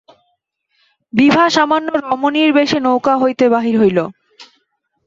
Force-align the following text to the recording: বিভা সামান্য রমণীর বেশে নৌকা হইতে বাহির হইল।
বিভা 1.13 1.45
সামান্য 1.49 1.87
রমণীর 2.03 2.49
বেশে 2.53 2.77
নৌকা 2.79 3.13
হইতে 3.17 3.45
বাহির 3.49 3.75
হইল। 3.81 3.99